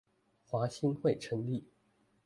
[0.47, 1.63] 華興會成立